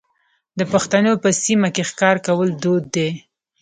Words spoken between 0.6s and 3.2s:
پښتنو په سیمو کې ښکار کول دود دی.